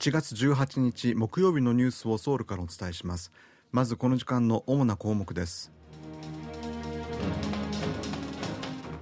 [0.00, 3.30] 1月18日木曜日のニュースをソウルからお伝えします。
[3.70, 5.70] まずこの時間の主な項目です。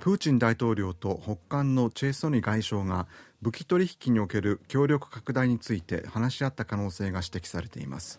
[0.00, 3.06] プーチン大統領と北韓のチェ・ソニ外相が
[3.42, 8.18] 武器取引における協力拡大について話し合った可能性が指摘されています。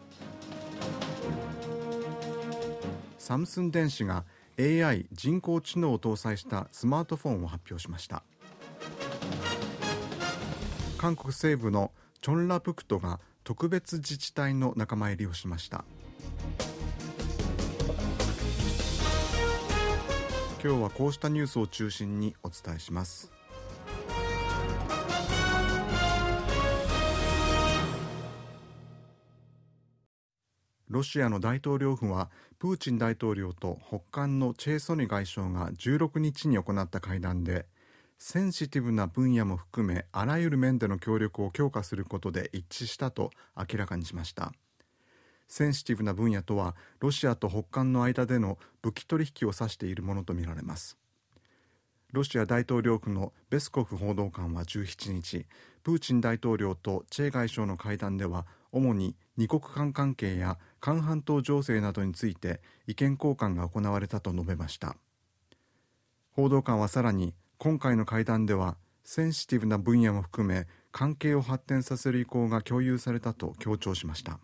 [3.18, 4.24] サムスン電子が
[4.58, 8.24] AI 人工知能を搭載したスマートフォンを発表しました。
[10.98, 11.92] 韓国西部の
[12.22, 15.86] チョンラプクトが特別自治体の仲間入りをしました。
[20.62, 23.32] 今日はこうしたニュースを中心にお伝えします。
[30.90, 37.68] ロシアの大統領府はプーチン大統領と北韓のチェ・ソニ外相が16日に行った会談で
[38.22, 44.52] センシティブな分野も含めあらゆる面での協力を強化することで一致したと明らかにしました。
[45.48, 50.98] センシティブな分野とはロシアと北韓の間での武器取引を指しているものとみられます。
[52.12, 55.46] ロシア大統領府のベスコフ報道官は17日
[55.84, 64.98] プーチン大統領とチェ外相の会談では主に二国間関係や韓半島情勢などについて意見交換が行われたと述べました。
[66.32, 74.40] 報道官はさらに今回の会談ではセンシティブな分野も含め関係を発展させる意向が共有されたと強調しました。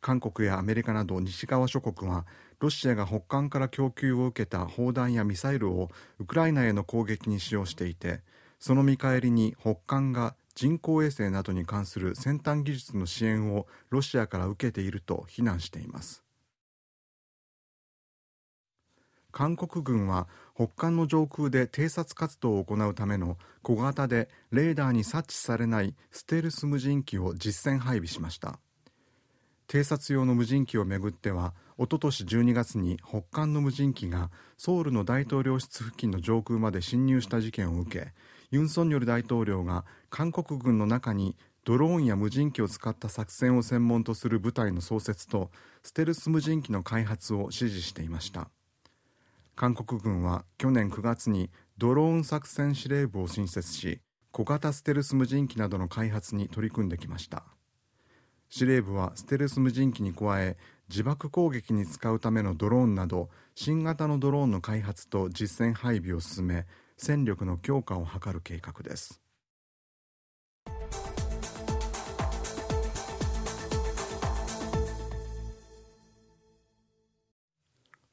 [0.00, 2.26] 韓国やアメリカなど西側諸国は
[2.58, 8.20] ロシアが北韓から供給を受けた砲弾やミサイルをウクライナへの攻撃に使用していて
[8.58, 16.25] その見返りに北韓が人工衛星などに関する先端技術の支援をロシアから受けていると非難しています。
[19.36, 28.58] 韓国軍は北韓の上空で偵察活動を行うための小型でレーダーに察知されないステルス無人機を実戦配備しました。
[29.68, 38.14] 偵察用の無人機をめぐってはおととし12月に北韓の無人機がソウルの大統領室付近の上空まで侵入した事件を受け
[38.50, 45.50] ユン・ソンニョル大統領が韓国軍の中にドローンや無人機を使った作戦を専門とする部隊の創設と
[45.82, 48.48] ステルス無人機の開発を指示していました。
[49.56, 54.00] 韓国軍は去年9月にドローン作戦司令部を新設し
[54.30, 57.42] 小型ステルス無人機などの開発に取り組んできました。
[58.50, 60.58] 司令部はステルス無人機に加え
[60.90, 66.66] 自爆攻撃に使うためのドローンなど新型のドローンの開発と実戦配備を進め
[66.98, 69.22] 戦力の強化を図る計画です。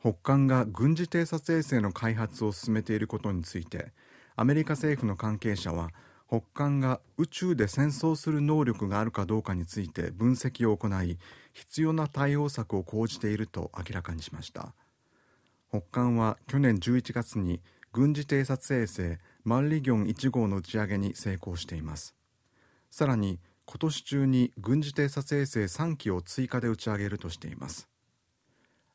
[0.03, 3.93] 北韓が軍事偵察衛星の開発を進めていることについて
[4.35, 5.91] アメリカ政府の関係者は
[6.27, 11.17] 北韓が宇宙で戦争する能力があるかどうかについて分析を行い
[11.53, 14.73] 必要な対応策を講じていると明らかにしました。
[15.69, 17.61] 北韓は去年11月に
[17.93, 22.13] 軍事偵察衛星マンリギョン1号の打ち上げに成功しています。
[22.91, 27.92] さらに今年中に軍事偵察衛星3機を追加で打ち上げるとしています。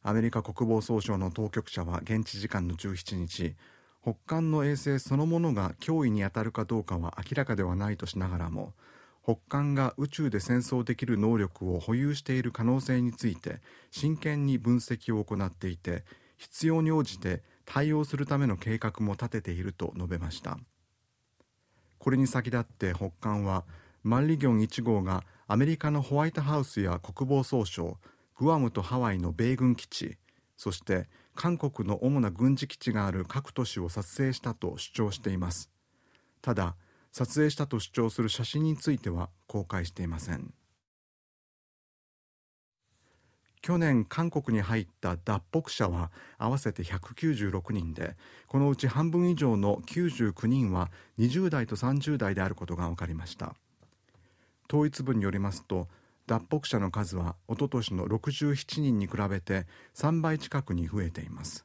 [0.08, 3.54] アメリカ国防総省の当局者は現地時間の17日
[4.00, 8.72] 北韓の衛星そのものが脅威に当たるかどうかは明らかではないとしながらも
[9.22, 13.60] 北韓が宇宙で戦争できる能力を保有している可能性について
[13.90, 16.04] 真剣に分析を行っていて
[16.38, 20.58] 必要に応じて対応するための計画も立てていると述べました。
[21.98, 23.66] これに先立って北韓は
[24.02, 27.98] マンリギョン1号がアメリカのホワイトハウスや国防総省
[28.38, 30.16] グアムとハワイの米軍基地
[30.56, 35.70] そして韓国の主な軍事基地がある各都市を撮影したと主張しています。
[36.42, 36.74] ただ
[37.12, 40.52] 撮影したと主張する写真については公開していません。
[43.60, 48.16] 去年韓国に入った脱北者は合わせて196人で
[48.46, 53.54] このうち半分以上の99人は20代と30代であることが分かりました。
[54.68, 55.88] 統一部によりますと
[56.28, 61.64] 脱北者の数はおととしの67人に比べて3倍近くに増えています。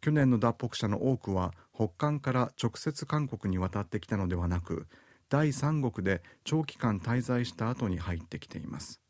[0.00, 4.86] 去年の脱北者の多くは北韓から直接韓国に渡ってきたのではなく
[5.28, 9.02] 第三国で長期間滞在した後に入ってきています。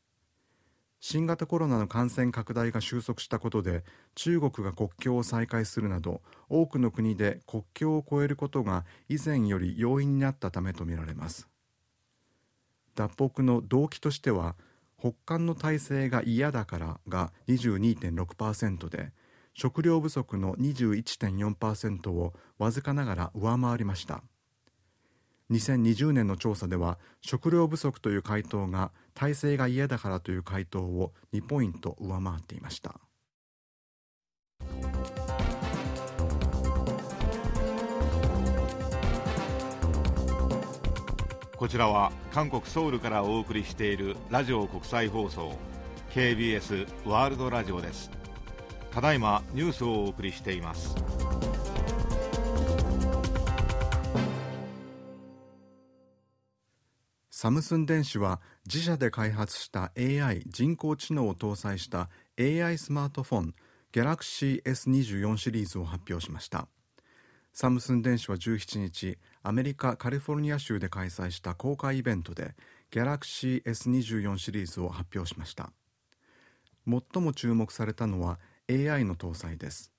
[0.99, 3.85] 新型コロナの感染拡大が収束したことで
[4.17, 11.49] 中国が国境を再開するなど多くの国で国境を越えることが以前より容易になったためとみられます。
[12.95, 14.57] 脱北の動機としては
[14.99, 19.13] 北韓の体制が嫌だからが22.6%で
[19.55, 24.23] 食料不足の21.4%をわずかながら上回りました。
[25.51, 33.01] 2020年の調査では食料不足という回答が体制が嫌だからという回答を2ポイント上回っていました。
[41.61, 45.59] こちらは韓国ソウルからお送りしているラジオ国際放送
[46.15, 48.11] KBS ワールドラジオです。
[48.91, 50.95] ただいまニュースをお送りしています。
[57.31, 62.09] サムスン電子は自社で開発した AI 人工知能を搭載した
[62.39, 63.55] AI スマートフォン
[63.93, 66.69] Galaxy S24 シリーズを発表しました。
[67.53, 72.55] サムスン電子は17日アメリカカリフォルニア州で開催した公開イベントで
[72.91, 75.73] Galaxy S24 シリーズを発表しました。
[76.87, 78.39] 最も注目されたのは
[78.69, 79.93] AI の搭載です。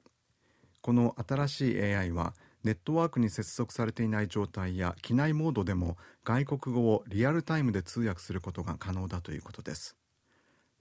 [0.81, 2.33] この新しい AI は
[2.63, 9.95] ネットワークに接続されていない状態や機内モードでも外国語をリアルタイムで通訳することが可能だということです。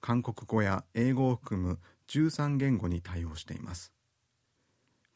[0.01, 1.79] 韓国語や英語を含む
[2.09, 3.93] 13言語に対応しています。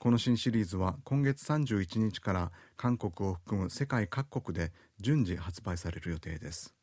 [0.04, 4.70] この新シリーズは今月31日から韓国を含む世界各国で
[5.00, 6.74] 順次発売される予定です。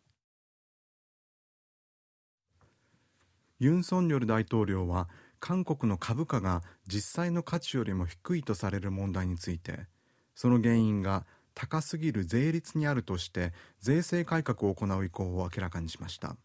[3.60, 5.08] ユン・ソンニョル大統領は
[5.40, 9.82] 韓国の株価が実際の価値よりも低いとされる問題について
[10.34, 16.38] その原因が高すぎる税率にあるとして税制改革を行う意向を明らかにしました。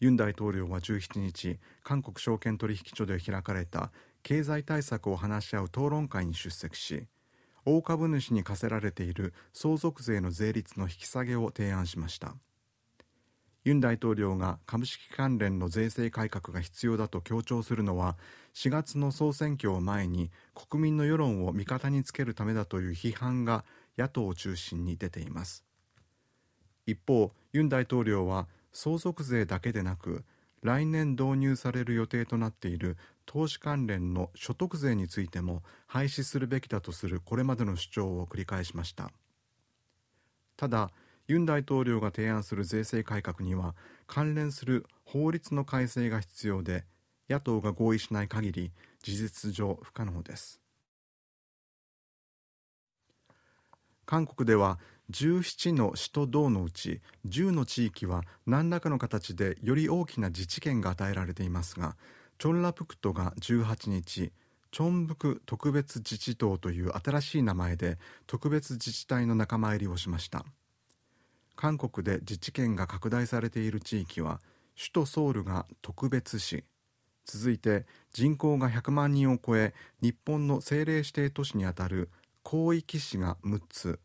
[0.00, 3.90] ユン大統領は17日韓国証券取引所で開かれた
[4.22, 7.06] 経済対策を話し合う討論会に出席し
[7.64, 12.34] 大株主に課せられている相続税の税率の引き下げを提案しました。
[13.64, 18.16] ユン大統領が株式関連の税制改革が必要だと強調するのは
[18.54, 20.32] 4月の総選挙を前に
[20.68, 23.64] 国民の世論を味方につけるためだという批判が
[23.96, 25.64] 野党を中心に出ています。
[26.86, 30.24] 一方ユン大統領は相続税だけでなく
[30.62, 32.96] 来年導入される予定となっている
[33.26, 39.10] 投資関連の所得税についても廃止するべきだとするこれまでの主張を繰り返しました。
[40.56, 40.90] ただ
[41.28, 43.74] ユン大統領が提案する税制改革には
[44.06, 46.84] 関連する法律の改正が必要で
[47.30, 48.72] 野党が合意しない限り
[49.02, 50.60] 事実上不可能です。
[54.04, 54.78] 韓国では
[55.10, 61.96] 17の市と道のうち10の地域は何らかの形でより大きな自治権が与えられていますが
[62.42, 64.32] チョンラプクトが18日
[64.72, 70.44] チョンブク特別自治党という新しい名前で特別自治体の仲間入りをしました。
[71.54, 74.40] 韓国で自治権が拡大されている地域は
[74.76, 76.64] 首都ソウルが特別市。
[77.26, 82.10] 続いて人口が100万人を超え日本の政令指定都市にあたる
[82.44, 84.00] 広域市が6つ。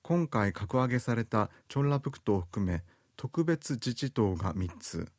[0.00, 2.84] 今回格上げされたチョンラプクトを含め
[3.18, 5.12] 特別自治党が3つ。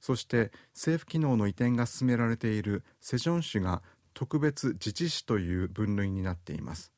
[0.00, 3.82] そして政府機能の移転が進められているセジョン市が
[4.14, 6.92] 特別自治市という分類になっています。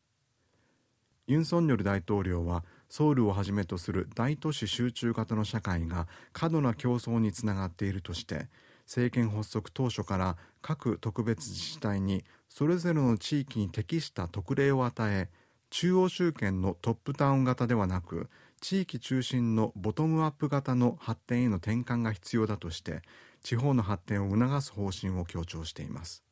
[1.26, 8.48] ユン・ソンニョル大統領はソウルをはじめとする大都市集中型の社会が過度な競争につながっているとして
[8.84, 15.28] 政権発足当初から各特別自治体にそれぞれの地域に適した特例を与え
[15.70, 18.28] 中央集権のトップダウン型ではなく
[18.60, 23.02] 地域中心のボトムアップ型の発展への転換が必要だとして
[23.42, 26.22] 地方の発展を促す方針を強調しています。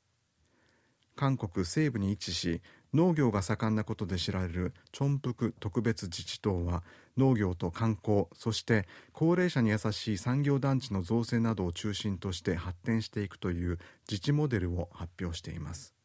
[1.17, 2.63] 韓国西部に位置し
[2.95, 6.85] 農業が盛んなことで知られるチョンプク特別自治党は
[7.17, 15.98] 農業と観光そして高齢者に優しい産業団地の造成などを中心として発展していくという自治モデルを発表しています。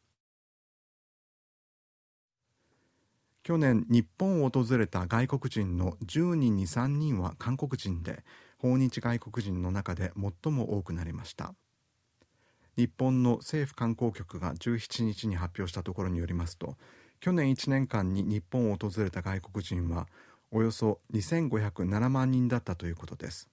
[3.44, 8.24] 去年日本を訪れた外国人の10人に3人は韓国人で
[8.58, 11.54] 訪日外国人の中で最も多くなりました。
[12.74, 16.76] 日本の政府観光局が17日に発表したところによりますと
[17.20, 20.08] 去年1年間に日本を訪れた外国人は
[20.50, 23.50] およそ2507万人だったということです。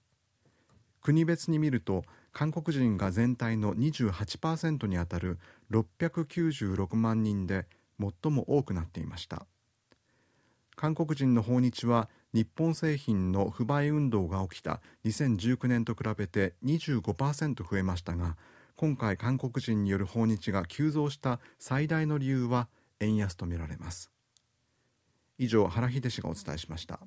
[1.02, 5.38] 国別に見ると韓国人が全体の28%にあたる
[5.70, 7.66] 696万人で
[8.00, 9.46] 最も多くなっていました。
[10.74, 18.36] 韓国人の訪日は日本製品の不買運動が起きた2019年と比べて25%増えましたが
[18.76, 22.68] 今回韓国人による訪日が急増した最大の理由は
[23.00, 24.10] 円安とみられます。
[25.38, 27.00] 以上原秀氏がお伝えしました。